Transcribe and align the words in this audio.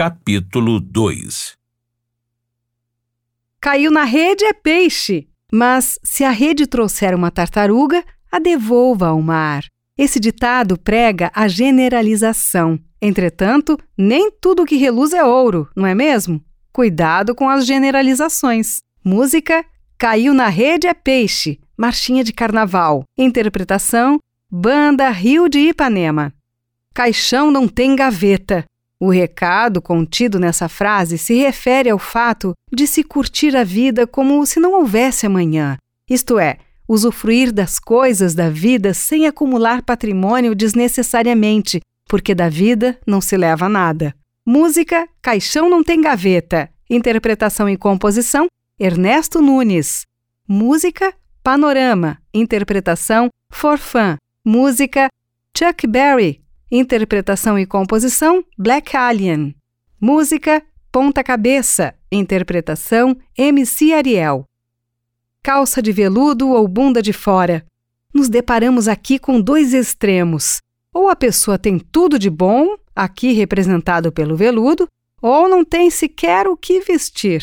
capítulo 0.00 0.80
2 0.80 1.58
Caiu 3.60 3.90
na 3.90 4.04
rede 4.04 4.46
é 4.46 4.54
peixe, 4.54 5.28
mas 5.52 5.98
se 6.02 6.24
a 6.24 6.30
rede 6.30 6.66
trouxer 6.66 7.14
uma 7.14 7.30
tartaruga, 7.30 8.02
a 8.32 8.38
devolva 8.38 9.08
ao 9.08 9.20
mar. 9.20 9.62
Esse 9.98 10.18
ditado 10.18 10.78
prega 10.78 11.30
a 11.34 11.46
generalização. 11.46 12.80
Entretanto, 12.98 13.78
nem 13.94 14.30
tudo 14.30 14.64
que 14.64 14.76
reluz 14.76 15.12
é 15.12 15.22
ouro, 15.22 15.68
não 15.76 15.84
é 15.84 15.94
mesmo? 15.94 16.42
Cuidado 16.72 17.34
com 17.34 17.46
as 17.46 17.66
generalizações. 17.66 18.78
Música 19.04 19.66
Caiu 19.98 20.32
na 20.32 20.48
rede 20.48 20.86
é 20.86 20.94
peixe, 20.94 21.60
marchinha 21.76 22.24
de 22.24 22.32
carnaval. 22.32 23.04
Interpretação 23.18 24.18
Banda 24.50 25.10
Rio 25.10 25.46
de 25.46 25.58
Ipanema. 25.58 26.32
Caixão 26.94 27.50
não 27.50 27.68
tem 27.68 27.94
gaveta. 27.94 28.64
O 29.00 29.10
recado 29.10 29.80
contido 29.80 30.38
nessa 30.38 30.68
frase 30.68 31.16
se 31.16 31.34
refere 31.34 31.88
ao 31.88 31.98
fato 31.98 32.52
de 32.70 32.86
se 32.86 33.02
curtir 33.02 33.56
a 33.56 33.64
vida 33.64 34.06
como 34.06 34.44
se 34.44 34.60
não 34.60 34.74
houvesse 34.74 35.24
amanhã, 35.26 35.78
isto 36.08 36.38
é, 36.38 36.58
usufruir 36.88 37.52
das 37.52 37.78
coisas 37.78 38.34
da 38.34 38.50
vida 38.50 38.92
sem 38.92 39.24
acumular 39.24 39.80
patrimônio 39.80 40.56
desnecessariamente, 40.56 41.80
porque 42.08 42.34
da 42.34 42.48
vida 42.48 42.98
não 43.06 43.20
se 43.20 43.36
leva 43.36 43.68
nada. 43.68 44.12
Música 44.44 45.08
Caixão 45.22 45.70
não 45.70 45.84
tem 45.84 46.00
gaveta. 46.00 46.68
Interpretação 46.90 47.68
e 47.68 47.76
composição 47.76 48.48
Ernesto 48.78 49.40
Nunes. 49.40 50.02
Música 50.48 51.14
Panorama. 51.44 52.18
Interpretação 52.34 53.28
Forfã. 53.52 54.16
Música 54.44 55.08
Chuck 55.56 55.86
Berry. 55.86 56.42
Interpretação 56.72 57.58
e 57.58 57.66
composição 57.66 58.44
Black 58.56 58.96
Alien. 58.96 59.56
Música 60.00 60.64
Ponta 60.92 61.24
Cabeça. 61.24 61.96
Interpretação 62.12 63.16
MC 63.36 63.92
Ariel. 63.92 64.44
Calça 65.42 65.82
de 65.82 65.90
veludo 65.90 66.50
ou 66.50 66.68
bunda 66.68 67.02
de 67.02 67.12
fora. 67.12 67.66
Nos 68.14 68.28
deparamos 68.28 68.86
aqui 68.86 69.18
com 69.18 69.40
dois 69.40 69.74
extremos. 69.74 70.58
Ou 70.94 71.08
a 71.08 71.16
pessoa 71.16 71.58
tem 71.58 71.76
tudo 71.76 72.16
de 72.16 72.30
bom, 72.30 72.76
aqui 72.94 73.32
representado 73.32 74.12
pelo 74.12 74.36
veludo, 74.36 74.86
ou 75.20 75.48
não 75.48 75.64
tem 75.64 75.90
sequer 75.90 76.46
o 76.46 76.56
que 76.56 76.78
vestir. 76.78 77.42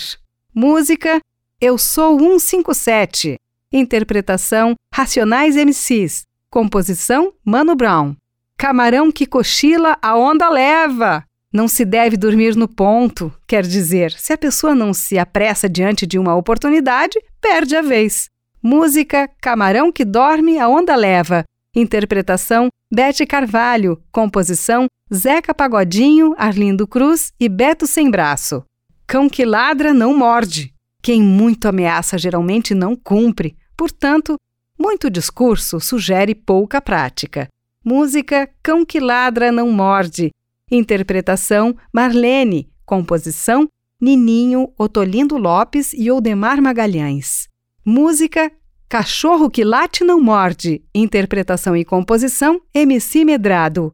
Música 0.56 1.20
Eu 1.60 1.78
Sou 1.78 2.18
157. 2.18 3.36
Interpretação 3.74 4.74
Racionais 4.94 5.58
MCs. 5.58 6.22
Composição 6.50 7.34
Mano 7.44 7.76
Brown. 7.76 8.16
Camarão 8.58 9.12
que 9.12 9.28
cochila, 9.28 9.96
a 10.02 10.18
onda 10.18 10.50
leva. 10.50 11.24
Não 11.54 11.68
se 11.68 11.86
deve 11.86 12.18
dormir 12.18 12.56
no 12.56 12.68
ponto, 12.68 13.32
quer 13.48 13.64
dizer, 13.64 14.12
se 14.12 14.34
a 14.34 14.38
pessoa 14.38 14.74
não 14.74 14.96
se 14.96 15.18
apressa 15.20 15.70
diante 15.70 16.08
de 16.08 16.18
uma 16.18 16.36
oportunidade, 16.36 17.20
perde 17.40 17.76
a 17.76 17.84
vez. 17.84 18.30
Música 18.62 19.30
Camarão 19.40 19.92
que 19.92 20.04
dorme, 20.04 20.58
a 20.58 20.68
onda 20.68 20.96
leva. 20.96 21.44
Interpretação 21.76 22.70
Bete 22.92 23.28
Carvalho. 23.28 24.02
Composição 24.12 24.88
Zeca 25.14 25.54
Pagodinho, 25.54 26.34
Arlindo 26.36 26.88
Cruz 26.88 27.32
e 27.40 27.48
Beto 27.48 27.86
Sem 27.86 28.10
Braço. 28.10 28.64
Cão 29.06 29.30
que 29.30 29.46
ladra 29.46 29.94
não 29.94 30.18
morde. 30.18 30.74
Quem 31.04 31.22
muito 31.22 31.68
ameaça 31.68 32.18
geralmente 32.18 32.74
não 32.74 32.96
cumpre. 32.96 33.56
Portanto, 33.78 34.36
muito 34.80 35.12
discurso 35.12 35.80
sugere 35.80 36.34
pouca 36.34 36.82
prática. 36.82 37.48
Música 37.90 38.50
Cão 38.62 38.86
que 38.86 39.00
Ladra 39.00 39.50
Não 39.50 39.72
Morde. 39.72 40.30
Interpretação 40.70 41.74
Marlene. 41.94 42.70
Composição 42.86 43.66
Nininho, 44.02 44.74
Otolindo 44.78 45.38
Lopes 45.38 45.94
e 45.94 46.12
Oldemar 46.12 46.62
Magalhães. 46.62 47.48
Música 47.86 48.52
Cachorro 48.90 49.50
que 49.50 49.64
Late 49.64 50.04
Não 50.04 50.20
Morde. 50.20 50.84
Interpretação 50.94 51.78
e 51.78 51.86
composição 51.86 52.62
MC 52.74 53.24
Medrado. 53.24 53.94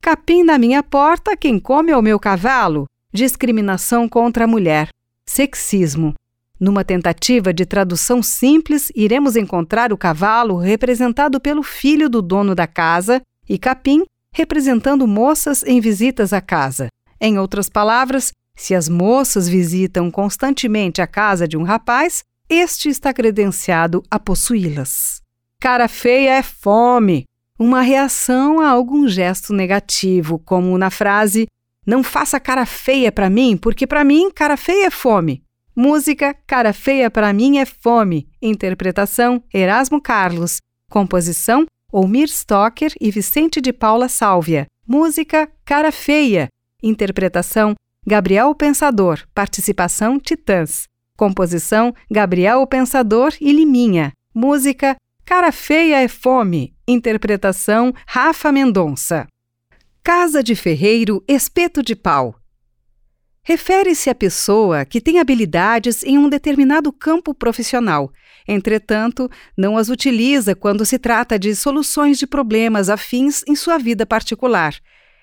Capim 0.00 0.44
na 0.44 0.56
minha 0.56 0.84
porta, 0.84 1.36
quem 1.36 1.58
come 1.58 1.90
é 1.90 1.96
o 1.96 2.02
meu 2.02 2.20
cavalo. 2.20 2.86
Discriminação 3.12 4.08
contra 4.08 4.44
a 4.44 4.46
mulher. 4.46 4.90
Sexismo. 5.28 6.14
Numa 6.64 6.82
tentativa 6.82 7.52
de 7.52 7.66
tradução 7.66 8.22
simples, 8.22 8.90
iremos 8.96 9.36
encontrar 9.36 9.92
o 9.92 9.98
cavalo 9.98 10.56
representado 10.56 11.38
pelo 11.38 11.62
filho 11.62 12.08
do 12.08 12.22
dono 12.22 12.54
da 12.54 12.66
casa 12.66 13.20
e 13.46 13.58
capim 13.58 14.02
representando 14.32 15.06
moças 15.06 15.62
em 15.62 15.78
visitas 15.78 16.32
à 16.32 16.40
casa. 16.40 16.88
Em 17.20 17.38
outras 17.38 17.68
palavras, 17.68 18.32
se 18.56 18.74
as 18.74 18.88
moças 18.88 19.46
visitam 19.46 20.10
constantemente 20.10 21.02
a 21.02 21.06
casa 21.06 21.46
de 21.46 21.54
um 21.54 21.64
rapaz, 21.64 22.22
este 22.48 22.88
está 22.88 23.12
credenciado 23.12 24.02
a 24.10 24.18
possuí-las. 24.18 25.20
Cara 25.60 25.86
feia 25.86 26.30
é 26.30 26.42
fome, 26.42 27.24
uma 27.58 27.82
reação 27.82 28.58
a 28.58 28.70
algum 28.70 29.06
gesto 29.06 29.52
negativo, 29.52 30.38
como 30.38 30.78
na 30.78 30.88
frase: 30.88 31.46
Não 31.86 32.02
faça 32.02 32.40
cara 32.40 32.64
feia 32.64 33.12
para 33.12 33.28
mim, 33.28 33.54
porque 33.54 33.86
para 33.86 34.02
mim 34.02 34.30
cara 34.30 34.56
feia 34.56 34.86
é 34.86 34.90
fome. 34.90 35.43
Música 35.76 36.32
Cara 36.46 36.72
Feia 36.72 37.10
para 37.10 37.32
mim 37.32 37.58
é 37.58 37.64
Fome. 37.64 38.28
Interpretação 38.40 39.42
Erasmo 39.52 40.00
Carlos. 40.00 40.58
Composição 40.88 41.66
Olmir 41.92 42.28
Stocker 42.28 42.92
e 43.00 43.10
Vicente 43.10 43.60
de 43.60 43.72
Paula 43.72 44.08
Sálvia. 44.08 44.66
Música 44.86 45.50
Cara 45.64 45.90
Feia. 45.90 46.46
Interpretação 46.80 47.74
Gabriel 48.06 48.54
Pensador. 48.54 49.26
Participação 49.34 50.20
Titãs. 50.20 50.84
Composição 51.18 51.92
Gabriel 52.08 52.64
Pensador 52.68 53.34
e 53.40 53.52
Liminha. 53.52 54.12
Música 54.32 54.94
Cara 55.24 55.50
Feia 55.50 56.02
é 56.02 56.06
Fome. 56.06 56.72
Interpretação 56.86 57.92
Rafa 58.06 58.52
Mendonça. 58.52 59.26
Casa 60.04 60.40
de 60.40 60.54
Ferreiro, 60.54 61.24
Espeto 61.26 61.82
de 61.82 61.96
Pau. 61.96 62.36
Refere-se 63.46 64.08
à 64.08 64.14
pessoa 64.14 64.86
que 64.86 65.02
tem 65.02 65.18
habilidades 65.18 66.02
em 66.02 66.16
um 66.16 66.30
determinado 66.30 66.90
campo 66.90 67.34
profissional, 67.34 68.10
entretanto, 68.48 69.30
não 69.54 69.76
as 69.76 69.90
utiliza 69.90 70.54
quando 70.54 70.86
se 70.86 70.98
trata 70.98 71.38
de 71.38 71.54
soluções 71.54 72.18
de 72.18 72.26
problemas 72.26 72.88
afins 72.88 73.42
em 73.46 73.54
sua 73.54 73.76
vida 73.76 74.06
particular. 74.06 74.74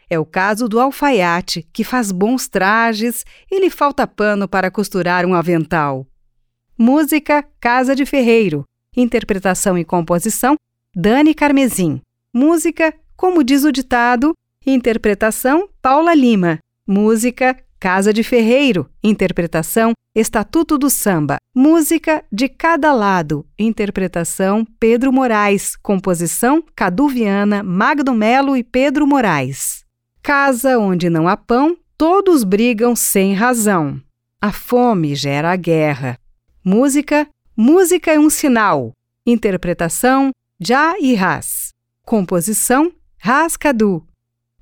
É 0.08 0.20
o 0.20 0.26
caso 0.26 0.70
do 0.70 0.80
alfaiate, 0.80 1.68
que 1.74 1.84
faz 1.84 2.12
bons 2.12 2.48
trajes 2.48 3.26
e 3.50 3.60
lhe 3.60 3.72
falta 3.72 4.06
pano 4.06 4.48
para 4.48 4.70
costurar 4.70 5.26
um 5.26 5.34
avental. 5.34 6.06
Música 6.78 7.44
Casa 7.60 7.96
de 7.96 8.06
Ferreiro. 8.06 8.66
Interpretação 8.96 9.78
e 9.78 9.86
composição 9.86 10.56
Dani 10.96 11.34
Carmezin. 11.34 12.02
Música, 12.32 12.94
como 13.16 13.44
diz 13.44 13.64
o 13.64 13.72
ditado, 13.72 14.34
interpretação 14.66 15.68
Paula 15.82 16.14
Lima. 16.14 16.60
Música 16.86 17.58
Casa 17.82 18.14
de 18.14 18.22
Ferreiro, 18.22 18.88
interpretação 19.04 19.94
Estatuto 20.16 20.78
do 20.78 20.88
Samba. 20.88 21.38
Música 21.56 22.24
de 22.32 22.48
Cada 22.48 22.94
Lado, 22.94 23.44
interpretação 23.58 24.64
Pedro 24.80 25.12
Moraes, 25.12 25.76
composição 25.78 26.64
Cadu 26.76 27.08
Viana, 27.08 27.64
Magno 27.64 28.14
Melo 28.14 28.56
e 28.56 28.64
Pedro 28.64 29.08
Moraes. 29.08 29.84
Casa 30.22 30.78
onde 30.78 31.10
não 31.10 31.28
há 31.28 31.36
pão, 31.36 31.76
todos 31.98 32.44
brigam 32.44 32.96
sem 32.96 33.34
razão. 33.34 34.00
A 34.40 34.52
fome 34.52 35.16
gera 35.16 35.52
a 35.52 35.56
guerra. 35.56 36.20
Música 36.64 37.28
Música 37.58 38.12
é 38.12 38.20
um 38.20 38.30
sinal. 38.30 38.92
Interpretação 39.26 40.30
Já 40.60 41.00
e 41.00 41.16
Ras. 41.16 41.70
Composição 42.06 42.92
Ras 43.18 43.58
Cadu. 43.58 44.06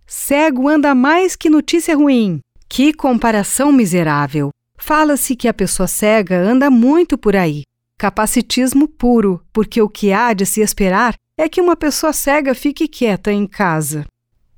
Cego 0.08 0.70
anda 0.70 0.96
mais 0.96 1.36
que 1.36 1.50
notícia 1.50 1.98
ruim. 1.98 2.40
Que 2.72 2.94
comparação 2.94 3.72
miserável! 3.72 4.52
Fala-se 4.78 5.36
que 5.36 5.48
a 5.48 5.54
pessoa 5.54 5.88
cega 5.88 6.40
anda 6.40 6.70
muito 6.70 7.18
por 7.18 7.36
aí. 7.36 7.64
Capacitismo 7.98 8.88
puro, 8.88 9.44
porque 9.52 9.82
o 9.82 9.90
que 9.90 10.14
há 10.14 10.34
de 10.34 10.46
se 10.46 10.62
esperar 10.62 11.16
é 11.38 11.50
que 11.50 11.60
uma 11.60 11.76
pessoa 11.76 12.14
cega 12.14 12.54
fique 12.54 12.88
quieta 12.88 13.32
em 13.34 13.48
casa. 13.48 14.06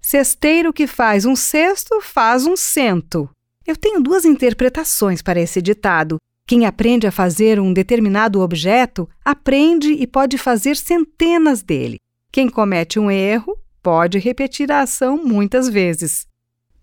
Cesteiro 0.01 0.74
que 0.74 0.86
faz 0.86 1.25
um 1.25 1.36
cesto 1.36 2.01
faz 2.01 2.45
um 2.45 2.56
cento. 2.57 3.30
Eu 3.65 3.77
tenho 3.77 4.01
duas 4.01 4.25
interpretações 4.25 5.21
para 5.21 5.39
esse 5.39 5.62
ditado. 5.62 6.18
Quem 6.45 6.65
aprende 6.65 7.07
a 7.07 7.12
fazer 7.12 7.59
um 7.59 7.71
determinado 7.71 8.41
objeto 8.41 9.07
aprende 9.24 9.94
e 9.94 10.06
pode 10.06 10.38
fazer 10.38 10.75
centenas 10.75 11.63
dele. 11.63 11.97
Quem 12.31 12.50
comete 12.50 13.00
um 13.00 13.09
erro 13.09 13.57
pode 13.81 14.19
repetir 14.19 14.71
a 14.71 14.81
ação 14.81 15.24
muitas 15.24 15.69
vezes. 15.69 16.30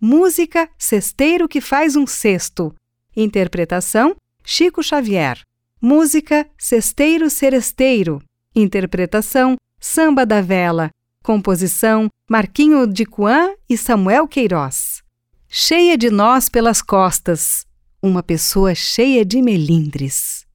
Música 0.01 0.71
Cesteiro 0.79 1.49
que 1.49 1.61
faz 1.61 1.97
um 1.97 2.07
cesto. 2.07 2.73
Interpretação 3.17 4.15
Chico 4.45 4.81
Xavier. 4.81 5.41
Música 5.83 6.49
Cesteiro 6.57 7.29
Seresteiro. 7.29 8.23
Interpretação 8.55 9.57
Samba 9.81 10.25
da 10.25 10.41
Vela. 10.41 10.91
Composição 11.25 12.09
Marquinho 12.31 12.87
de 12.87 13.05
Coan 13.05 13.57
e 13.69 13.77
Samuel 13.77 14.29
Queiroz. 14.29 15.03
cheia 15.49 15.99
de 15.99 16.11
nós 16.11 16.49
pelas 16.49 16.81
costas, 16.81 17.67
uma 18.01 18.23
pessoa 18.23 18.77
cheia 18.77 19.25
de 19.25 19.43
melindres. 19.43 20.47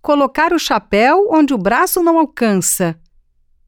Colocar 0.00 0.52
o 0.52 0.58
chapéu 0.58 1.30
onde 1.32 1.52
o 1.52 1.58
braço 1.58 2.00
não 2.00 2.16
alcança, 2.16 2.96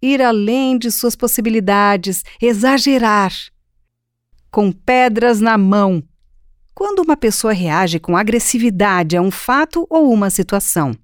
ir 0.01 0.23
além 0.23 0.79
de 0.79 0.91
suas 0.93 1.17
possibilidades, 1.17 2.23
exagerar. 2.41 3.33
Com 4.57 4.73
pedras 4.73 5.39
na 5.39 5.59
mão. 5.59 6.03
Quando 6.75 7.01
uma 7.01 7.15
pessoa 7.15 7.53
reage 7.53 8.01
com 8.01 8.17
agressividade 8.17 9.15
a 9.15 9.21
um 9.21 9.31
fato 9.31 9.87
ou 9.91 10.11
uma 10.11 10.31
situação. 10.31 10.97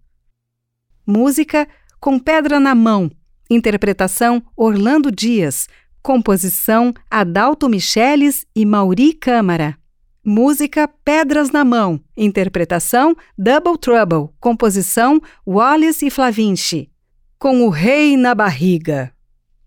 Música 1.06 1.68
com 2.00 2.18
pedra 2.18 2.58
na 2.58 2.74
mão. 2.74 3.10
Interpretação 3.50 4.42
Orlando 4.56 5.12
Dias. 5.12 5.68
Composição 6.02 6.94
Adalto 7.10 7.68
Micheles 7.68 8.46
e 8.56 8.64
Mauri 8.64 9.12
Câmara. 9.12 9.76
Música 10.24 10.88
Pedras 11.04 11.50
na 11.50 11.62
Mão. 11.62 12.00
Interpretação 12.16 13.14
Double 13.36 13.76
Trouble. 13.76 14.30
Composição 14.40 15.20
Wallace 15.46 16.06
e 16.06 16.10
Flavinci. 16.10 16.90
Com 17.38 17.66
o 17.66 17.68
rei 17.68 18.16
na 18.16 18.34
barriga. 18.34 19.12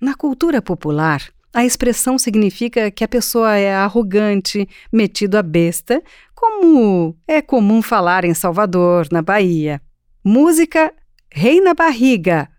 Na 0.02 0.16
cultura 0.16 0.60
popular, 0.60 1.22
a 1.56 1.63
expressão 1.63 2.19
significa 2.19 2.92
que 2.92 3.02
a 3.02 3.07
pessoa 3.07 3.56
é 3.56 3.74
arrogante, 3.74 4.68
metido 4.92 5.38
a 5.38 5.42
besta, 5.42 6.04
como 6.36 7.16
é 7.25 7.42
comum 7.42 7.81
falar 7.81 8.25
em 8.25 8.34
Salvador, 8.34 9.07
na 9.10 9.22
Bahia. 9.22 9.81
Música 10.22 10.94
Rei 11.31 11.62
na 11.62 11.74
Barriga, 11.74 12.50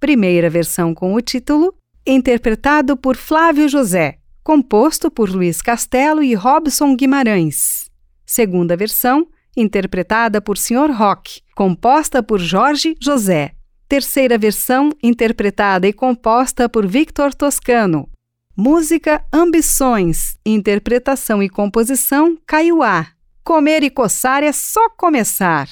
primeira 0.00 0.48
versão 0.48 0.94
com 0.94 1.12
o 1.12 1.20
título, 1.20 1.74
interpretado 2.06 2.96
por 2.96 3.14
Flávio 3.14 3.68
José, 3.68 4.20
composto 4.42 5.10
por 5.10 5.28
Luiz 5.28 5.60
Castelo 5.60 6.22
e 6.22 6.32
Robson 6.34 6.96
Guimarães. 6.96 7.90
Segunda 8.24 8.74
versão, 8.74 9.28
interpretada 9.54 10.40
por 10.40 10.56
Sr. 10.56 10.90
Rock, 10.92 11.42
composta 11.54 12.22
por 12.22 12.40
Jorge 12.40 12.96
José. 12.98 13.52
Terceira 13.86 14.38
versão, 14.38 14.88
interpretada 15.02 15.86
e 15.86 15.92
composta 15.92 16.70
por 16.70 16.86
Victor 16.86 17.34
Toscano. 17.34 18.08
Música 18.58 19.22
Ambições, 19.30 20.38
interpretação 20.44 21.42
e 21.42 21.48
composição 21.48 22.38
Caiuá. 22.46 23.08
Comer 23.44 23.82
e 23.82 23.90
coçar 23.90 24.42
é 24.42 24.50
só 24.50 24.88
começar. 24.88 25.68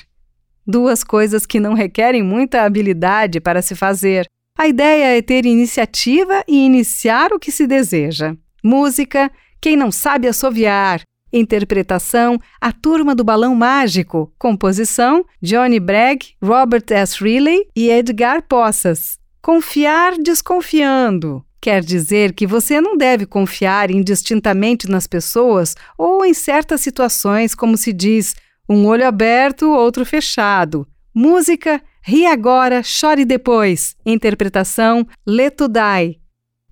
Duas 0.67 1.03
coisas 1.03 1.47
que 1.47 1.59
não 1.59 1.73
requerem 1.73 2.23
muita 2.23 2.61
habilidade 2.61 3.41
para 3.41 3.63
se 3.63 3.75
fazer. 3.75 4.27
A 4.59 4.69
ideia 4.69 5.17
é 5.17 5.23
ter 5.23 5.47
iniciativa 5.47 6.45
e 6.47 6.59
iniciar 6.67 7.33
o 7.33 7.39
que 7.39 7.51
se 7.51 7.67
deseja. 7.67 8.37
Música, 8.63 9.33
quem 9.63 9.79
não 9.79 9.91
sabe 9.91 10.29
assoviar. 10.29 11.01
Interpretação, 11.33 12.39
A 12.61 12.71
Turma 12.71 13.15
do 13.15 13.25
Balão 13.25 13.55
Mágico. 13.55 14.31
Composição, 14.39 15.25
Johnny 15.41 15.81
Bragg, 15.81 16.35
Robert 16.43 16.85
S. 16.91 17.25
Riley 17.25 17.67
e 17.75 17.89
Edgar 17.89 18.43
Poças. 18.47 19.19
Confiar 19.41 20.19
desconfiando. 20.19 21.43
Quer 21.65 21.83
dizer 21.83 22.35
que 22.35 22.47
você 22.47 22.79
não 22.79 22.95
deve 22.95 23.25
confiar 23.25 23.91
indistintamente 23.91 24.87
nas 24.87 25.07
pessoas 25.07 25.75
ou 25.97 26.23
em 26.23 26.35
certas 26.35 26.83
situações, 26.83 27.55
como 27.55 27.79
se 27.79 27.91
diz, 27.91 28.37
um 28.69 28.85
olho 28.85 29.07
aberto, 29.07 29.71
outro 29.71 30.05
fechado. 30.05 30.87
Música 31.15 31.81
Ri 32.03 32.27
agora, 32.27 32.83
chore 32.83 33.25
depois. 33.25 33.97
Interpretação 34.05 35.07
Letudai. 35.27 36.17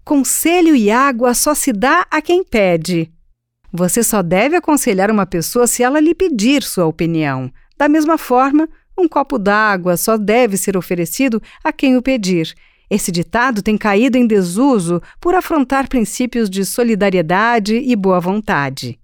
Conselho 0.04 0.76
e 0.76 0.90
água 0.90 1.32
só 1.32 1.54
se 1.54 1.72
dá 1.72 2.06
a 2.10 2.20
quem 2.20 2.44
pede. 2.44 3.10
Você 3.72 4.02
só 4.02 4.20
deve 4.20 4.56
aconselhar 4.56 5.10
uma 5.10 5.24
pessoa 5.24 5.66
se 5.66 5.82
ela 5.82 6.00
lhe 6.00 6.14
pedir 6.14 6.62
sua 6.62 6.84
opinião. 6.84 7.50
Da 7.78 7.88
mesma 7.88 8.18
forma, 8.18 8.68
um 8.98 9.08
copo 9.08 9.38
d'água 9.38 9.96
só 9.96 10.18
deve 10.18 10.58
ser 10.58 10.76
oferecido 10.76 11.42
a 11.64 11.72
quem 11.72 11.96
o 11.96 12.02
pedir. 12.02 12.54
Esse 12.92 13.10
ditado 13.10 13.62
tem 13.62 13.78
caído 13.78 14.18
em 14.18 14.26
desuso 14.26 15.00
por 15.18 15.34
afrontar 15.34 15.88
princípios 15.88 16.50
de 16.50 16.62
solidariedade 16.62 17.74
e 17.74 17.96
boa 17.96 18.20
vontade. 18.20 18.98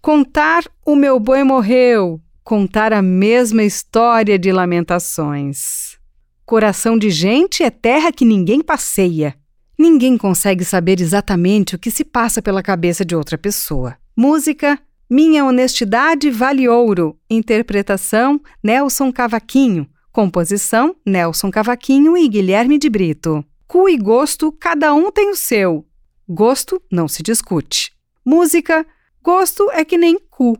Contar 0.00 0.62
o 0.86 0.94
meu 0.94 1.18
boi 1.18 1.42
morreu, 1.42 2.20
contar 2.44 2.92
a 2.92 3.02
mesma 3.02 3.64
história 3.64 4.38
de 4.38 4.52
lamentações. 4.52 5.98
Coração 6.46 6.96
de 6.96 7.10
gente 7.10 7.64
é 7.64 7.70
terra 7.70 8.12
que 8.12 8.24
ninguém 8.24 8.62
passeia. 8.62 9.34
Ninguém 9.76 10.16
consegue 10.16 10.64
saber 10.64 11.00
exatamente 11.00 11.74
o 11.74 11.78
que 11.80 11.90
se 11.90 12.04
passa 12.04 12.40
pela 12.40 12.62
cabeça 12.62 13.04
de 13.04 13.16
outra 13.16 13.36
pessoa. 13.36 13.96
Música 14.16 14.78
Minha 15.10 15.44
Honestidade 15.44 16.30
Vale 16.30 16.68
Ouro. 16.68 17.18
Interpretação 17.28 18.40
Nelson 18.62 19.12
Cavaquinho. 19.12 19.88
Composição 20.12 20.94
Nelson 21.04 21.50
Cavaquinho 21.50 22.16
e 22.16 22.28
Guilherme 22.28 22.78
de 22.78 22.88
Brito. 22.88 23.44
Cu 23.66 23.88
e 23.88 23.96
gosto, 23.96 24.52
cada 24.52 24.94
um 24.94 25.10
tem 25.10 25.30
o 25.30 25.36
seu. 25.36 25.84
Gosto 26.28 26.80
não 26.90 27.08
se 27.08 27.22
discute. 27.22 27.92
Música 28.24 28.86
Gosto 29.22 29.70
é 29.70 29.84
que 29.84 29.96
nem 29.96 30.18
cu. 30.18 30.58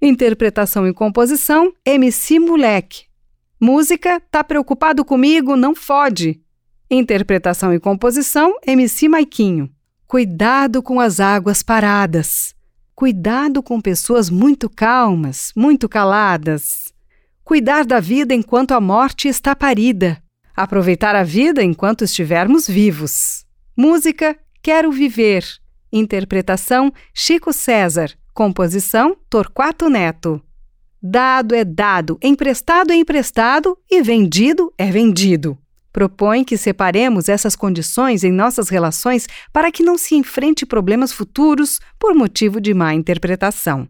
Interpretação 0.00 0.86
e 0.86 0.94
composição, 0.94 1.72
MC 1.84 2.38
Moleque. 2.38 3.06
Música, 3.60 4.20
tá 4.30 4.44
preocupado 4.44 5.04
comigo? 5.04 5.56
Não 5.56 5.74
fode. 5.74 6.40
Interpretação 6.88 7.74
e 7.74 7.80
composição, 7.80 8.54
MC 8.64 9.08
Maiquinho. 9.08 9.68
Cuidado 10.06 10.80
com 10.80 11.00
as 11.00 11.18
águas 11.18 11.60
paradas. 11.60 12.54
Cuidado 12.94 13.64
com 13.64 13.80
pessoas 13.80 14.30
muito 14.30 14.70
calmas, 14.70 15.50
muito 15.56 15.88
caladas. 15.88 16.83
Cuidar 17.44 17.84
da 17.84 18.00
vida 18.00 18.32
enquanto 18.32 18.72
a 18.72 18.80
morte 18.80 19.28
está 19.28 19.54
parida. 19.54 20.18
Aproveitar 20.56 21.14
a 21.14 21.22
vida 21.22 21.62
enquanto 21.62 22.02
estivermos 22.02 22.66
vivos. 22.66 23.44
Música, 23.76 24.34
Quero 24.62 24.90
Viver. 24.90 25.44
Interpretação, 25.92 26.90
Chico 27.12 27.52
César. 27.52 28.12
Composição 28.32 29.14
Torquato 29.28 29.90
Neto. 29.90 30.40
Dado 31.02 31.54
é 31.54 31.66
dado, 31.66 32.18
emprestado 32.22 32.90
é 32.90 32.96
emprestado 32.96 33.76
e 33.90 34.02
vendido 34.02 34.72
é 34.78 34.90
vendido. 34.90 35.58
Propõe 35.92 36.44
que 36.44 36.56
separemos 36.56 37.28
essas 37.28 37.54
condições 37.54 38.24
em 38.24 38.32
nossas 38.32 38.70
relações 38.70 39.28
para 39.52 39.70
que 39.70 39.82
não 39.82 39.98
se 39.98 40.14
enfrente 40.14 40.64
problemas 40.64 41.12
futuros 41.12 41.78
por 41.98 42.14
motivo 42.14 42.58
de 42.58 42.72
má 42.72 42.94
interpretação. 42.94 43.86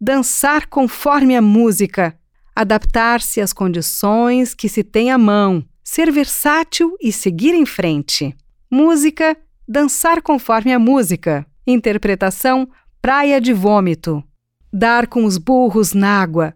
Dançar 0.00 0.66
conforme 0.66 1.36
a 1.36 1.42
música, 1.42 2.18
adaptar-se 2.56 3.38
às 3.38 3.52
condições 3.52 4.54
que 4.54 4.66
se 4.66 4.82
tem 4.82 5.10
à 5.10 5.18
mão, 5.18 5.62
ser 5.84 6.10
versátil 6.10 6.96
e 6.98 7.12
seguir 7.12 7.54
em 7.54 7.66
frente. 7.66 8.34
Música, 8.70 9.36
dançar 9.68 10.22
conforme 10.22 10.72
a 10.72 10.78
música. 10.78 11.46
Interpretação, 11.66 12.66
praia 13.02 13.38
de 13.42 13.52
vômito. 13.52 14.24
Dar 14.72 15.06
com 15.06 15.24
os 15.26 15.36
burros 15.36 15.92
na 15.92 16.18
água. 16.20 16.54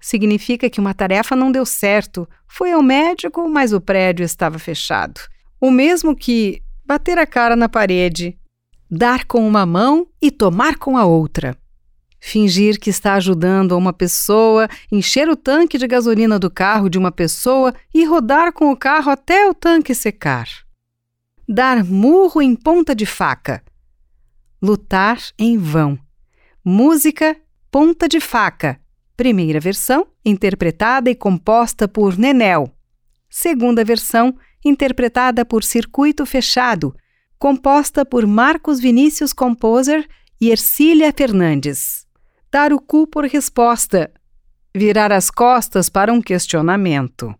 Significa 0.00 0.68
que 0.68 0.80
uma 0.80 0.92
tarefa 0.92 1.34
não 1.34 1.50
deu 1.50 1.64
certo. 1.64 2.28
Foi 2.46 2.70
ao 2.70 2.82
médico, 2.82 3.48
mas 3.48 3.72
o 3.72 3.80
prédio 3.80 4.24
estava 4.24 4.58
fechado. 4.58 5.18
O 5.60 5.70
mesmo 5.70 6.14
que 6.14 6.62
bater 6.84 7.18
a 7.18 7.26
cara 7.26 7.56
na 7.56 7.68
parede. 7.68 8.38
Dar 8.90 9.24
com 9.24 9.46
uma 9.46 9.64
mão 9.64 10.06
e 10.20 10.30
tomar 10.30 10.76
com 10.76 10.96
a 10.96 11.04
outra. 11.04 11.56
Fingir 12.20 12.78
que 12.80 12.90
está 12.90 13.14
ajudando 13.14 13.76
uma 13.76 13.92
pessoa, 13.92 14.68
encher 14.90 15.28
o 15.28 15.36
tanque 15.36 15.78
de 15.78 15.86
gasolina 15.86 16.38
do 16.38 16.50
carro 16.50 16.88
de 16.88 16.98
uma 16.98 17.12
pessoa 17.12 17.74
e 17.94 18.04
rodar 18.04 18.52
com 18.52 18.70
o 18.70 18.76
carro 18.76 19.10
até 19.10 19.48
o 19.48 19.54
tanque 19.54 19.94
secar. 19.94 20.48
Dar 21.48 21.84
murro 21.84 22.42
em 22.42 22.54
ponta 22.54 22.94
de 22.94 23.06
faca 23.06 23.62
Lutar 24.60 25.20
em 25.38 25.56
Vão. 25.56 25.96
Música 26.64 27.36
Ponta 27.70 28.08
de 28.08 28.18
Faca. 28.18 28.80
Primeira 29.16 29.60
versão, 29.60 30.08
interpretada 30.24 31.08
e 31.08 31.14
composta 31.14 31.86
por 31.86 32.18
Nenel. 32.18 32.68
Segunda 33.30 33.84
versão, 33.84 34.36
interpretada 34.64 35.44
por 35.44 35.62
Circuito 35.62 36.26
Fechado, 36.26 36.92
composta 37.38 38.04
por 38.04 38.26
Marcos 38.26 38.80
Vinícius 38.80 39.32
Composer 39.32 40.08
e 40.40 40.50
Ercília 40.50 41.12
Fernandes. 41.16 42.07
Dar 42.50 42.72
o 42.72 42.80
cu 42.80 43.06
por 43.06 43.24
resposta. 43.24 44.10
Virar 44.74 45.12
as 45.12 45.30
costas 45.30 45.88
para 45.88 46.12
um 46.12 46.20
questionamento. 46.20 47.34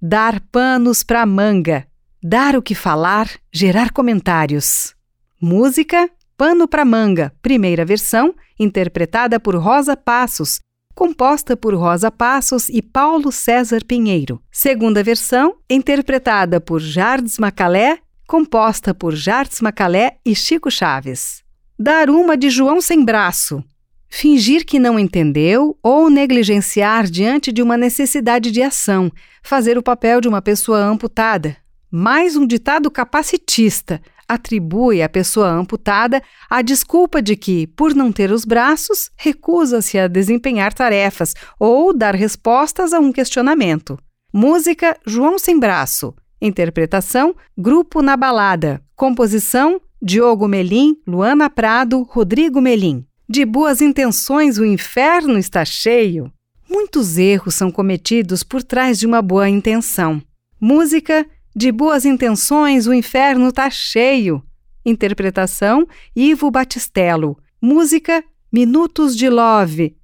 Dar 0.00 0.40
panos 0.40 1.02
para 1.02 1.24
manga. 1.24 1.86
Dar 2.22 2.56
o 2.56 2.62
que 2.62 2.74
falar, 2.74 3.28
gerar 3.52 3.90
comentários. 3.90 4.94
Música 5.40 6.08
Pano 6.36 6.66
para 6.66 6.84
Manga, 6.84 7.32
primeira 7.40 7.84
versão, 7.84 8.34
interpretada 8.58 9.38
por 9.38 9.54
Rosa 9.54 9.96
Passos, 9.96 10.58
composta 10.92 11.56
por 11.56 11.72
Rosa 11.74 12.10
Passos 12.10 12.68
e 12.68 12.82
Paulo 12.82 13.30
César 13.30 13.84
Pinheiro. 13.86 14.42
Segunda 14.50 15.04
versão, 15.04 15.56
interpretada 15.70 16.60
por 16.60 16.80
Jardes 16.80 17.38
Macalé, 17.38 17.98
composta 18.26 18.92
por 18.92 19.14
Jardes 19.14 19.60
Macalé 19.60 20.16
e 20.24 20.34
Chico 20.34 20.68
Chaves. 20.68 21.44
Dar 21.78 22.10
uma 22.10 22.36
de 22.36 22.50
João 22.50 22.80
Sem 22.80 23.04
Braço. 23.04 23.62
Fingir 24.12 24.66
que 24.66 24.78
não 24.78 24.98
entendeu 24.98 25.74
ou 25.82 26.10
negligenciar 26.10 27.04
diante 27.04 27.50
de 27.50 27.62
uma 27.62 27.78
necessidade 27.78 28.50
de 28.50 28.62
ação, 28.62 29.10
fazer 29.42 29.78
o 29.78 29.82
papel 29.82 30.20
de 30.20 30.28
uma 30.28 30.42
pessoa 30.42 30.84
amputada. 30.84 31.56
Mais 31.90 32.36
um 32.36 32.46
ditado 32.46 32.90
capacitista 32.90 34.02
atribui 34.28 35.02
à 35.02 35.08
pessoa 35.08 35.48
amputada 35.48 36.22
a 36.48 36.60
desculpa 36.60 37.22
de 37.22 37.34
que, 37.34 37.66
por 37.68 37.94
não 37.94 38.12
ter 38.12 38.30
os 38.30 38.44
braços, 38.44 39.10
recusa-se 39.16 39.98
a 39.98 40.08
desempenhar 40.08 40.74
tarefas 40.74 41.34
ou 41.58 41.96
dar 41.96 42.14
respostas 42.14 42.92
a 42.92 43.00
um 43.00 43.12
questionamento. 43.12 43.98
Música 44.32 44.94
João 45.06 45.38
Sem 45.38 45.58
Braço. 45.58 46.14
Interpretação 46.40 47.34
Grupo 47.56 48.02
na 48.02 48.14
Balada. 48.16 48.82
Composição 48.94 49.80
Diogo 50.02 50.46
Melim, 50.46 50.96
Luana 51.06 51.48
Prado, 51.48 52.02
Rodrigo 52.02 52.60
Melim. 52.60 53.06
De 53.32 53.46
boas 53.46 53.80
intenções 53.80 54.58
o 54.58 54.64
inferno 54.66 55.38
está 55.38 55.64
cheio. 55.64 56.30
Muitos 56.68 57.16
erros 57.16 57.54
são 57.54 57.70
cometidos 57.70 58.42
por 58.42 58.62
trás 58.62 58.98
de 58.98 59.06
uma 59.06 59.22
boa 59.22 59.48
intenção. 59.48 60.22
Música 60.60 61.26
De 61.56 61.72
boas 61.72 62.04
intenções 62.04 62.86
o 62.86 62.92
inferno 62.92 63.48
está 63.48 63.70
cheio. 63.70 64.42
Interpretação 64.84 65.88
Ivo 66.14 66.50
Batistello. 66.50 67.38
Música 67.58 68.22
Minutos 68.52 69.16
de 69.16 69.30
Love. 69.30 69.96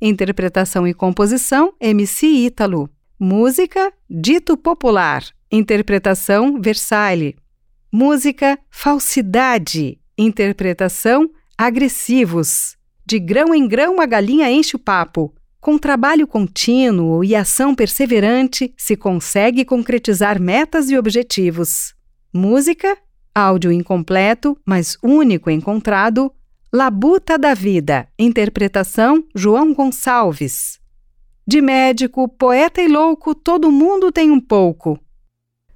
Interpretação 0.00 0.86
e 0.86 0.94
composição 0.94 1.74
MC 1.80 2.24
Ítalo. 2.24 2.88
Música 3.18 3.92
Dito 4.08 4.56
Popular. 4.56 5.24
Interpretação 5.50 6.60
Versailles. 6.60 7.34
Música 7.90 8.56
Falsidade. 8.70 9.98
Interpretação 10.16 11.28
Agressivos. 11.58 12.75
De 13.06 13.20
grão 13.20 13.54
em 13.54 13.68
grão 13.68 14.00
a 14.00 14.06
galinha 14.06 14.50
enche 14.50 14.74
o 14.74 14.80
papo. 14.80 15.32
Com 15.60 15.78
trabalho 15.78 16.26
contínuo 16.26 17.22
e 17.22 17.36
ação 17.36 17.72
perseverante, 17.72 18.74
se 18.76 18.96
consegue 18.96 19.64
concretizar 19.64 20.40
metas 20.40 20.90
e 20.90 20.98
objetivos. 20.98 21.94
Música, 22.34 22.98
áudio 23.32 23.70
incompleto, 23.70 24.58
mas 24.66 24.98
único 25.04 25.48
encontrado. 25.48 26.32
Labuta 26.72 27.38
da 27.38 27.54
Vida, 27.54 28.08
interpretação 28.18 29.24
João 29.34 29.72
Gonçalves. 29.72 30.80
De 31.46 31.62
médico, 31.62 32.28
poeta 32.28 32.82
e 32.82 32.88
louco, 32.88 33.36
todo 33.36 33.70
mundo 33.70 34.10
tem 34.10 34.32
um 34.32 34.40
pouco. 34.40 34.98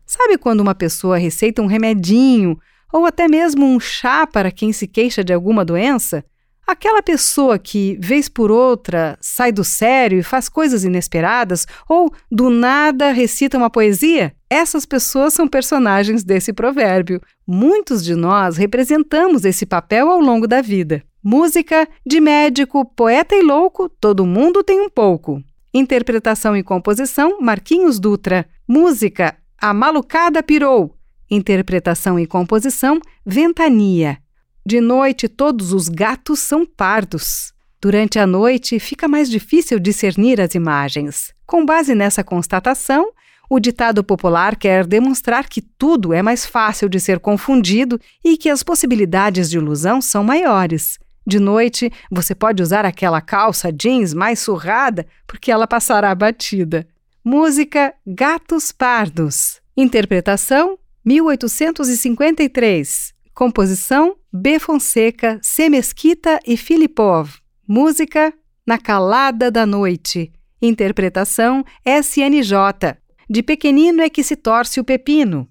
Sabe 0.05 0.37
quando 0.37 0.61
uma 0.61 0.75
pessoa 0.75 1.17
receita 1.17 1.63
um 1.63 1.67
remedinho 1.67 2.59
ou 2.93 3.07
até 3.07 3.29
mesmo 3.29 3.65
um 3.65 3.79
chá 3.79 4.27
para 4.27 4.51
quem 4.51 4.73
se 4.73 4.89
queixa 4.89 5.23
de 5.23 5.33
alguma 5.33 5.65
doença? 5.65 6.25
Aquela 6.67 7.03
pessoa 7.03 7.59
que, 7.59 7.99
vez 8.01 8.29
por 8.29 8.51
outra, 8.51 9.19
sai 9.21 9.51
do 9.51 9.65
sério 9.65 10.19
e 10.19 10.23
faz 10.23 10.49
coisas 10.49 10.85
inesperadas 10.85 11.67
ou, 11.89 12.13
do 12.31 12.49
nada, 12.49 13.11
recita 13.11 13.59
uma 13.59 13.69
poesia? 13.69 14.33
Essas 14.49 14.87
pessoas 14.87 15.35
são 15.35 15.49
personagens 15.49 16.23
desse 16.23 16.53
provérbio. 16.53 17.21
Muitos 17.47 18.05
de 18.05 18.15
nós 18.15 18.57
representamos 18.57 19.45
esse 19.45 19.67
papel 19.67 20.11
ao 20.11 20.21
longo 20.21 20.47
da 20.47 20.61
vida. 20.61 21.03
Música, 21.23 21.89
de 22.07 22.21
médico, 22.21 22.85
poeta 22.85 23.35
e 23.35 23.43
louco, 23.43 23.89
todo 23.89 24.25
mundo 24.25 24.65
tem 24.65 24.81
um 24.81 24.89
pouco. 24.89 25.43
Interpretação 25.73 26.57
e 26.57 26.63
composição, 26.63 27.41
Marquinhos 27.41 28.01
Dutra. 28.01 28.47
Música, 28.67 29.37
A 29.61 29.75
Malucada 29.75 30.43
Pirou. 30.43 30.97
Interpretação 31.31 32.19
e 32.19 32.27
composição, 32.27 33.01
Ventania. 33.25 34.19
De 34.65 34.81
noite, 34.81 35.29
todos 35.29 35.73
os 35.73 35.89
gatos 35.89 36.41
são 36.41 36.67
pardos. 36.67 37.53
Durante 37.81 38.19
a 38.19 38.27
noite, 38.27 38.79
fica 38.79 39.09
mais 39.09 39.31
difícil 39.31 39.79
discernir 39.79 40.41
as 40.41 40.55
imagens. 40.55 41.33
Com 41.47 41.65
base 41.65 41.95
nessa 41.95 42.23
constatação, 42.23 43.11
o 43.49 43.59
ditado 43.59 44.05
popular 44.05 44.55
quer 44.55 44.87
demonstrar 44.87 45.49
que 45.49 45.61
tudo 45.61 46.13
é 46.13 46.23
mais 46.23 46.47
fácil 46.47 46.89
de 46.89 47.01
ser 47.01 47.19
confundido 47.19 48.01
e 48.23 48.37
que 48.37 48.49
as 48.49 48.63
possibilidades 48.63 49.51
de 49.51 49.57
ilusão 49.57 50.01
são 50.01 50.23
maiores. 50.23 51.01
De 51.27 51.41
noite, 51.41 51.91
você 52.11 52.35
pode 52.35 52.63
usar 52.63 52.85
aquela 52.85 53.21
calça 53.21 53.73
jeans 53.73 54.15
mais 54.15 54.39
surrada 54.39 55.07
porque 55.27 55.51
ela 55.51 55.67
passará 55.67 56.15
batida. 56.15 56.87
Música 57.25 57.93
Gatos 58.07 58.73
Pardos. 58.73 59.61
Interpretação 59.77 60.79
1853. 61.05 63.20
Composição 63.35 64.17
B. 64.33 64.59
Fonseca, 64.59 65.39
C. 65.43 65.69
Mesquita 65.69 66.39
e 66.47 66.57
Filipov. 66.57 67.31
Música 67.67 68.33
Na 68.67 68.77
Calada 68.77 69.51
da 69.51 69.65
Noite. 69.65 70.33
Interpretação 70.61 71.65
SNJ. 71.85 72.53
De 73.29 73.43
pequenino 73.43 74.03
é 74.03 74.11
que 74.11 74.23
se 74.23 74.37
torce 74.37 74.81
o 74.81 74.85
pepino. 74.85 75.49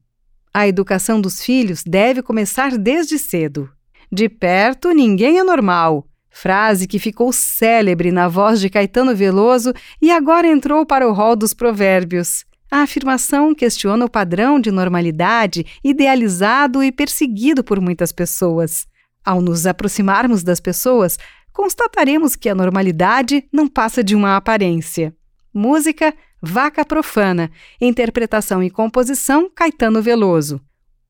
A 0.54 0.68
educação 0.68 1.20
dos 1.22 1.44
filhos 1.44 1.84
deve 1.84 2.22
começar 2.22 2.78
desde 2.78 3.18
cedo. 3.18 3.70
De 4.12 4.28
perto, 4.28 4.92
ninguém 4.92 5.40
é 5.40 5.44
normal. 5.44 6.06
Frase 6.30 6.88
que 6.88 7.00
ficou 7.00 7.32
célebre 7.32 8.12
na 8.12 8.28
voz 8.28 8.60
de 8.60 8.70
Caetano 8.70 9.16
Veloso 9.16 9.74
e 10.02 10.12
agora 10.12 10.48
entrou 10.48 10.86
para 10.86 11.08
o 11.08 11.14
rol 11.14 11.36
dos 11.36 11.54
provérbios. 11.54 12.46
A 12.72 12.84
afirmação 12.84 13.56
questiona 13.56 14.06
o 14.06 14.10
padrão 14.10 14.60
de 14.60 14.70
normalidade 14.70 15.66
idealizado 15.84 16.84
e 16.84 16.92
perseguido 16.92 17.64
por 17.64 17.82
muitas 17.82 18.12
pessoas. 18.12 18.88
Ao 19.26 19.42
nos 19.42 19.66
aproximarmos 19.66 20.44
das 20.44 20.60
pessoas, 20.60 21.18
constataremos 21.52 22.36
que 22.36 22.48
a 22.48 22.56
normalidade 22.56 23.44
não 23.52 23.68
passa 23.68 24.04
de 24.04 24.16
uma 24.16 24.38
aparência. 24.38 25.16
Música 25.54 26.14
Vaca 26.42 26.86
Profana, 26.86 27.52
interpretação 27.82 28.64
e 28.64 28.70
composição 28.70 29.50
Caetano 29.54 30.02
Veloso. 30.02 30.62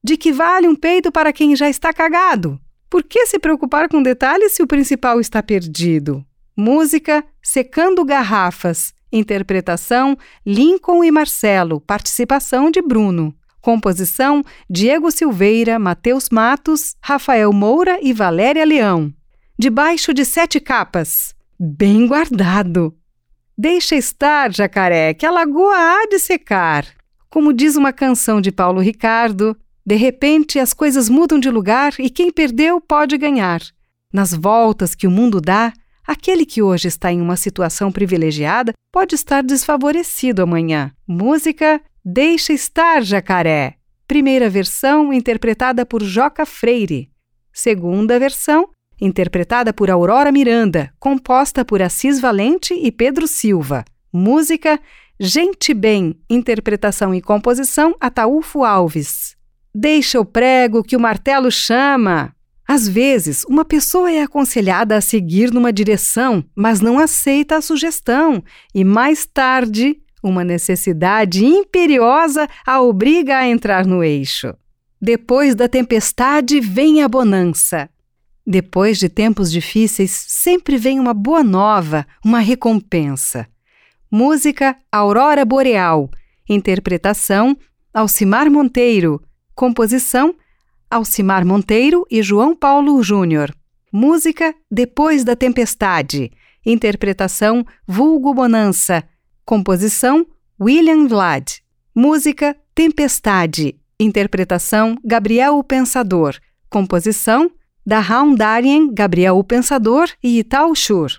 De 0.02 0.16
que 0.16 0.32
vale 0.32 0.66
um 0.66 0.74
peito 0.74 1.12
para 1.12 1.32
quem 1.32 1.54
já 1.54 1.68
está 1.68 1.92
cagado? 1.92 2.58
Por 2.88 3.04
que 3.04 3.26
se 3.26 3.38
preocupar 3.38 3.88
com 3.88 4.02
detalhes 4.02 4.52
se 4.52 4.62
o 4.62 4.66
principal 4.66 5.20
está 5.20 5.42
perdido? 5.42 6.24
Música 6.56 7.24
Secando 7.42 8.04
Garrafas, 8.04 8.92
Interpretação: 9.12 10.16
Lincoln 10.44 11.04
e 11.04 11.10
Marcelo. 11.10 11.80
Participação 11.80 12.70
de 12.70 12.80
Bruno. 12.80 13.34
Composição: 13.60 14.42
Diego 14.68 15.10
Silveira, 15.10 15.78
Matheus 15.78 16.30
Matos, 16.30 16.94
Rafael 17.02 17.52
Moura 17.52 17.98
e 18.02 18.12
Valéria 18.12 18.64
Leão. 18.64 19.12
Debaixo 19.58 20.14
de 20.14 20.24
sete 20.24 20.58
capas. 20.58 21.34
Bem 21.58 22.06
guardado. 22.06 22.96
Deixa 23.56 23.94
estar, 23.94 24.50
jacaré, 24.54 25.12
que 25.12 25.26
a 25.26 25.30
lagoa 25.30 25.76
há 25.76 26.06
de 26.08 26.18
secar. 26.18 26.86
Como 27.28 27.52
diz 27.52 27.76
uma 27.76 27.92
canção 27.92 28.40
de 28.40 28.50
Paulo 28.50 28.80
Ricardo, 28.80 29.54
de 29.84 29.96
repente 29.96 30.58
as 30.58 30.72
coisas 30.72 31.08
mudam 31.10 31.38
de 31.38 31.50
lugar 31.50 31.92
e 31.98 32.08
quem 32.08 32.32
perdeu 32.32 32.80
pode 32.80 33.18
ganhar. 33.18 33.60
Nas 34.12 34.32
voltas 34.32 34.94
que 34.94 35.06
o 35.06 35.10
mundo 35.10 35.40
dá, 35.40 35.72
Aquele 36.10 36.44
que 36.44 36.60
hoje 36.60 36.88
está 36.88 37.12
em 37.12 37.20
uma 37.20 37.36
situação 37.36 37.92
privilegiada 37.92 38.72
pode 38.92 39.14
estar 39.14 39.44
desfavorecido 39.44 40.42
amanhã. 40.42 40.90
Música 41.06 41.80
Deixa 42.04 42.52
Estar 42.52 43.00
Jacaré. 43.00 43.76
Primeira 44.08 44.50
versão 44.50 45.12
interpretada 45.12 45.86
por 45.86 46.02
Joca 46.02 46.44
Freire. 46.44 47.12
Segunda 47.52 48.18
versão 48.18 48.70
interpretada 49.00 49.72
por 49.72 49.88
Aurora 49.88 50.32
Miranda, 50.32 50.92
composta 50.98 51.64
por 51.64 51.80
Assis 51.80 52.18
Valente 52.18 52.74
e 52.74 52.90
Pedro 52.90 53.28
Silva. 53.28 53.84
Música 54.12 54.80
Gente 55.20 55.72
Bem, 55.72 56.18
interpretação 56.28 57.14
e 57.14 57.22
composição 57.22 57.94
Ataúfo 58.00 58.64
Alves. 58.64 59.36
Deixa 59.72 60.18
o 60.18 60.24
prego 60.24 60.82
que 60.82 60.96
o 60.96 61.00
martelo 61.00 61.52
chama. 61.52 62.34
Às 62.72 62.86
vezes, 62.86 63.42
uma 63.46 63.64
pessoa 63.64 64.12
é 64.12 64.22
aconselhada 64.22 64.96
a 64.96 65.00
seguir 65.00 65.52
numa 65.52 65.72
direção, 65.72 66.44
mas 66.54 66.80
não 66.80 67.00
aceita 67.00 67.56
a 67.56 67.60
sugestão, 67.60 68.44
e 68.72 68.84
mais 68.84 69.26
tarde, 69.26 70.00
uma 70.22 70.44
necessidade 70.44 71.44
imperiosa 71.44 72.48
a 72.64 72.80
obriga 72.80 73.38
a 73.38 73.48
entrar 73.48 73.84
no 73.84 74.04
eixo. 74.04 74.54
Depois 75.02 75.56
da 75.56 75.68
tempestade 75.68 76.60
vem 76.60 77.02
a 77.02 77.08
bonança. 77.08 77.90
Depois 78.46 79.00
de 79.00 79.08
tempos 79.08 79.50
difíceis, 79.50 80.12
sempre 80.12 80.76
vem 80.76 81.00
uma 81.00 81.12
boa 81.12 81.42
nova, 81.42 82.06
uma 82.24 82.38
recompensa. 82.38 83.48
Música 84.08 84.76
Aurora 84.92 85.44
Boreal. 85.44 86.08
Interpretação 86.48 87.58
Alcimar 87.92 88.48
Monteiro. 88.48 89.20
Composição 89.56 90.36
Alcimar 90.90 91.44
Monteiro 91.44 92.04
e 92.10 92.20
João 92.20 92.56
Paulo 92.56 93.00
Júnior. 93.02 93.54
Música 93.92 94.52
Depois 94.70 95.22
da 95.22 95.36
Tempestade. 95.36 96.32
Interpretação 96.66 97.64
Vulgo 97.86 98.34
Bonança. 98.34 99.04
Composição 99.44 100.26
William 100.60 101.06
Vlad. 101.06 101.60
Música 101.94 102.56
Tempestade. 102.74 103.76
Interpretação 104.00 104.96
Gabriel 105.04 105.58
o 105.58 105.62
Pensador. 105.62 106.36
Composição 106.68 107.50
da 107.86 108.02
Darien, 108.36 108.92
Gabriel 108.92 109.38
o 109.38 109.44
Pensador 109.44 110.08
e 110.22 110.38
Ital 110.40 110.74
Shur. 110.74 111.10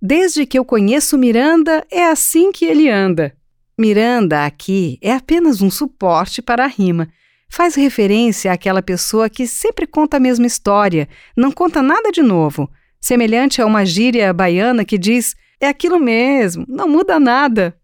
Desde 0.00 0.46
que 0.46 0.58
eu 0.58 0.64
conheço 0.64 1.18
Miranda, 1.18 1.84
é 1.90 2.06
assim 2.06 2.50
que 2.52 2.64
ele 2.64 2.88
anda. 2.88 3.34
Miranda 3.78 4.44
aqui 4.44 4.98
é 5.00 5.12
apenas 5.12 5.60
um 5.60 5.70
suporte 5.70 6.40
para 6.40 6.64
a 6.64 6.68
rima. 6.68 7.08
Faz 7.48 7.74
referência 7.74 8.52
àquela 8.52 8.82
pessoa 8.82 9.28
que 9.28 9.46
sempre 9.46 9.86
conta 9.86 10.18
a 10.18 10.20
mesma 10.20 10.46
história, 10.46 11.08
não 11.36 11.50
conta 11.50 11.82
nada 11.82 12.10
de 12.12 12.22
novo, 12.22 12.70
semelhante 13.00 13.60
a 13.62 13.66
uma 13.66 13.84
gíria 13.84 14.32
baiana 14.32 14.84
que 14.84 14.98
diz: 14.98 15.34
é 15.60 15.66
aquilo 15.66 15.98
mesmo, 15.98 16.64
não 16.68 16.88
muda 16.88 17.18
nada. 17.18 17.76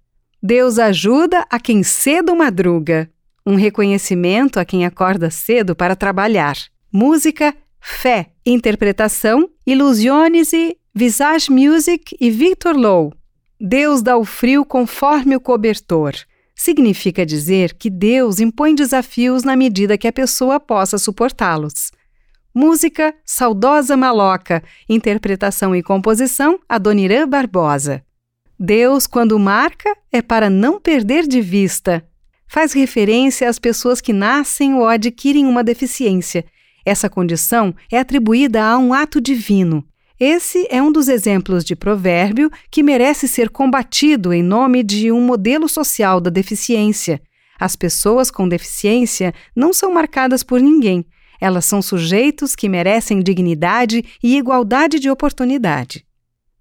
Deus 0.43 0.79
ajuda 0.79 1.45
a 1.51 1.59
quem 1.59 1.83
cedo 1.83 2.37
madruga. 2.37 3.11
Um 3.47 3.57
reconhecimento 3.57 4.61
a 4.61 4.65
quem 4.65 4.85
acorda 4.85 5.31
cedo 5.31 5.75
para 5.75 5.97
trabalhar. 5.97 6.57
Música, 6.93 7.55
fé, 7.81 8.31
interpretação, 8.45 9.49
Illusiones 9.67 10.53
e 10.53 10.77
Visage 10.95 11.51
Music 11.51 12.17
e 12.21 12.31
Victor 12.31 12.77
Lowe. 12.77 13.13
Deus 13.61 14.03
dá 14.03 14.17
o 14.17 14.25
frio 14.25 14.65
conforme 14.65 15.35
o 15.35 15.41
cobertor. 15.41 16.15
Significa 16.55 17.27
dizer 17.27 17.75
que 17.75 17.91
Deus 17.91 18.39
impõe 18.39 18.75
desafios 18.75 19.43
na 19.43 19.57
medida 19.57 19.99
que 19.99 20.07
a 20.07 20.13
pessoa 20.13 20.61
possa 20.61 20.97
suportá-los. 20.99 21.91
Música 22.55 23.13
Saudosa 23.25 23.97
Maloca, 23.97 24.63
interpretação 24.89 25.75
e 25.75 25.83
composição 25.83 26.61
Adoniran 26.69 27.29
Barbosa. 27.29 28.05
Deus, 28.59 29.09
quando 29.09 29.39
marca, 29.39 29.97
é 30.13 30.23
para 30.23 30.49
não 30.49 30.81
perder 30.81 31.27
de 31.27 31.41
vista. 31.41 32.07
Faz 32.47 32.73
referência 32.73 33.49
às 33.49 33.59
pessoas 33.59 34.01
que 34.01 34.13
nascem 34.13 34.75
ou 34.75 34.87
adquirem 34.87 35.47
uma 35.47 35.65
deficiência. 35.65 36.45
Essa 36.87 37.11
condição 37.11 37.75
é 37.91 37.99
atribuída 37.99 38.63
a 38.63 38.79
um 38.79 38.95
ato 38.95 39.21
divino. 39.21 39.85
Esse 40.19 40.67
é 40.71 40.81
um 40.81 40.93
dos 40.93 41.09
exemplos 41.09 41.65
de 41.65 41.75
provérbio 41.75 42.51
que 42.71 42.83
merece 42.83 43.27
ser 43.27 43.51
combatido 43.51 44.33
em 44.33 44.43
nome 44.43 44.83
de 44.83 45.11
um 45.11 45.21
modelo 45.21 45.69
social 45.69 46.21
da 46.21 46.31
deficiência. 46.31 47.21
As 47.59 47.75
pessoas 47.75 48.31
com 48.31 48.49
deficiência 48.49 49.35
não 49.57 49.73
são 49.73 49.93
marcadas 49.93 50.43
por 50.43 50.61
ninguém. 50.61 51.05
Elas 51.41 51.65
são 51.65 51.83
sujeitos 51.83 52.55
que 52.55 52.69
merecem 52.69 53.21
dignidade 53.21 54.05
e 54.23 54.37
igualdade 54.37 55.01
de 55.01 55.11
oportunidade. 55.11 56.07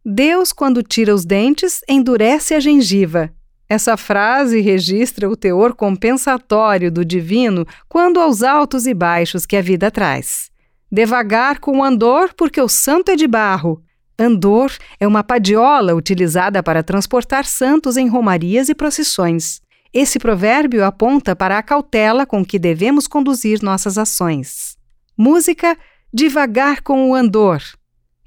Deus, 0.03 0.51
quando 0.51 0.83
tira 0.83 1.13
os 1.13 1.23
dentes, 1.23 1.81
endurece 1.87 2.53
a 2.53 2.59
gengiva. 2.59 3.31
Essa 3.69 3.95
frase 3.95 4.59
registra 4.61 5.29
o 5.29 5.37
teor 5.37 5.73
compensatório 5.73 6.91
do 6.91 7.05
divino 7.05 7.65
quando 7.87 8.19
aos 8.19 8.43
altos 8.43 8.85
e 8.85 8.93
baixos 8.93 9.45
que 9.45 9.55
a 9.55 9.61
vida 9.61 9.89
traz. 9.89 10.52
Devagar 10.93 11.57
com 11.57 11.79
o 11.79 11.83
andor, 11.83 12.35
porque 12.35 12.61
o 12.61 12.69
santo 12.69 13.09
é 13.09 13.15
de 13.15 13.25
barro. 13.25 13.83
Andor 14.15 14.71
é 14.99 15.07
uma 15.07 15.23
padiola 15.23 15.95
utilizada 15.95 16.61
para 16.61 16.83
transportar 16.83 17.45
santos 17.45 17.97
em 17.97 18.07
romarias 18.07 18.69
e 18.69 18.75
procissões. 18.75 19.59
Esse 19.91 20.19
provérbio 20.19 20.85
aponta 20.85 21.35
para 21.35 21.57
a 21.57 21.63
cautela 21.63 22.27
com 22.27 22.45
que 22.45 22.59
devemos 22.59 23.07
conduzir 23.07 23.63
nossas 23.63 23.97
ações. 23.97 24.77
Música 25.17 25.75
Devagar 26.13 26.83
com 26.83 27.09
o 27.09 27.15
Andor. 27.15 27.63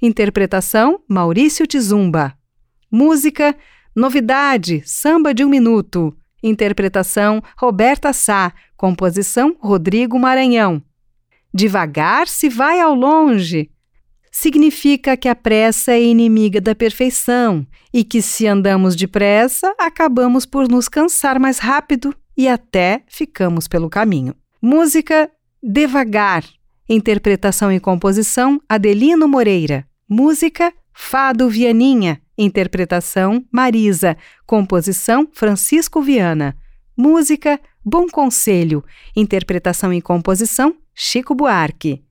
Interpretação 0.03 1.01
Maurício 1.09 1.69
Tizumba. 1.69 2.37
Música 2.91 3.55
Novidade 3.95 4.83
Samba 4.85 5.33
de 5.33 5.45
um 5.45 5.49
Minuto. 5.49 6.13
Interpretação 6.43 7.41
Roberta 7.57 8.13
Sá. 8.13 8.53
Composição 8.77 9.57
Rodrigo 9.61 10.19
Maranhão. 10.19 10.83
Devagar 11.57 12.29
se 12.29 12.51
vai 12.51 12.81
ao 12.81 12.95
longe. 12.95 13.71
Significa 14.31 15.17
que 15.17 15.27
a 15.27 15.35
pressa 15.35 15.93
é 15.93 16.03
inimiga 16.03 16.61
da 16.61 16.75
perfeição 16.75 17.67
e 17.95 18.05
que, 18.05 18.21
se 18.21 18.47
andamos 18.47 18.95
depressa, 18.95 19.75
acabamos 19.79 20.45
por 20.45 20.69
nos 20.69 20.87
cansar 20.87 21.41
mais 21.41 21.59
rápido 21.59 22.15
e 22.37 22.47
até 22.47 23.03
ficamos 23.09 23.67
pelo 23.67 23.89
caminho. 23.89 24.35
Música 24.61 25.31
Devagar. 25.63 26.45
Interpretação 26.87 27.73
e 27.73 27.81
composição 27.81 28.61
Adelino 28.69 29.27
Moreira. 29.27 29.87
Música 30.07 30.71
Fado 30.93 31.49
Vianinha. 31.49 32.21
Interpretação 32.37 33.43
Marisa. 33.51 34.15
Composição 34.45 35.27
Francisco 35.33 36.03
Viana. 36.03 36.55
Música 36.95 37.59
Bom 37.89 38.09
Conselho. 38.09 38.85
Interpretação 39.15 39.93
e 39.93 40.03
composição 40.03 40.75
Chico 40.93 41.37
Buarque. 41.37 42.03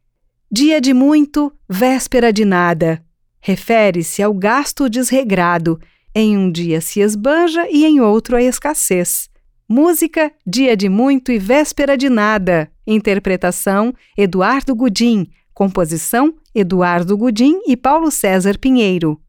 Dia 0.50 0.80
de 0.80 0.94
muito, 0.94 1.52
véspera 1.68 2.32
de 2.32 2.46
nada. 2.46 3.04
Refere-se 3.42 4.24
ao 4.24 4.34
gasto 4.34 4.90
desregrado. 4.90 5.78
Em 6.16 6.38
um 6.38 6.50
dia 6.50 6.80
se 6.80 7.02
esbanja 7.02 7.68
e 7.70 7.84
em 7.84 8.00
outro 8.00 8.38
a 8.38 8.42
escassez. 8.42 9.30
Música 9.68 10.32
Dia 10.48 10.78
de 10.78 10.88
muito 10.88 11.30
e 11.30 11.38
véspera 11.38 11.98
de 11.98 12.08
nada. 12.08 12.72
Interpretação 12.88 13.94
Eduardo 14.18 14.74
Gudim. 14.74 15.30
Composição 15.54 16.36
Eduardo 16.56 17.18
Gudim 17.18 17.60
e 17.68 17.76
Paulo 17.76 18.10
César 18.12 18.58
Pinheiro. 18.58 19.20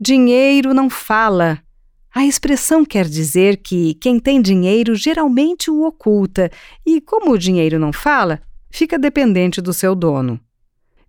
Dinheiro 0.00 0.72
não 0.72 0.88
fala. 0.88 1.60
A 2.14 2.24
expressão 2.24 2.84
quer 2.84 3.06
dizer 3.06 3.58
que 3.58 3.94
quem 3.94 4.18
tem 4.18 4.40
dinheiro 4.40 4.94
geralmente 4.94 5.70
o 5.70 5.84
oculta, 5.84 6.50
e 6.84 7.00
como 7.00 7.32
o 7.32 7.38
dinheiro 7.38 7.78
não 7.78 7.92
fala, 7.92 8.40
fica 8.70 8.98
dependente 8.98 9.60
do 9.60 9.72
seu 9.72 9.94
dono. 9.94 10.40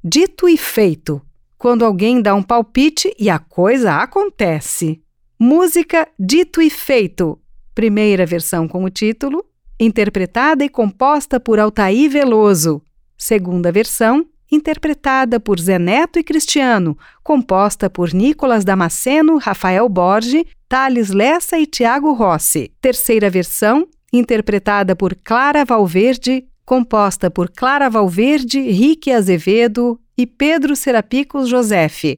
Dito 0.03 0.47
e 0.47 0.57
feito, 0.57 1.21
quando 1.57 1.83
alguém 1.83 2.21
dá 2.21 2.33
um 2.35 2.43
palpite 2.43 3.13
e 3.19 3.29
a 3.29 3.39
coisa 3.39 3.95
acontece. 3.95 5.01
Música 5.37 6.07
Dito 6.19 6.61
e 6.61 6.69
Feito, 6.69 7.39
primeira 7.73 8.25
versão 8.25 8.67
com 8.67 8.83
o 8.83 8.89
título, 8.89 9.45
interpretada 9.79 10.65
e 10.65 10.69
composta 10.69 11.39
por 11.39 11.59
Altair 11.59 12.09
Veloso. 12.09 12.81
Segunda 13.17 13.71
versão, 13.71 14.25
interpretada 14.51 15.39
por 15.39 15.59
Zé 15.59 15.79
Neto 15.79 16.19
e 16.19 16.23
Cristiano, 16.23 16.97
composta 17.23 17.89
por 17.89 18.13
Nicolas 18.13 18.65
Damasceno, 18.65 19.37
Rafael 19.37 19.87
Borges, 19.87 20.43
Thales 20.69 21.09
Lessa 21.09 21.57
e 21.57 21.65
Tiago 21.65 22.13
Rossi. 22.13 22.71
Terceira 22.79 23.27
versão, 23.27 23.87
interpretada 24.13 24.95
por 24.95 25.15
Clara 25.15 25.65
Valverde, 25.65 26.45
composta 26.63 27.31
por 27.31 27.49
Clara 27.49 27.89
Valverde, 27.89 28.61
Rique 28.61 29.11
Azevedo 29.11 29.99
e 30.15 30.27
Pedro 30.27 30.75
Serapicos 30.75 31.49
Josefe. 31.49 32.17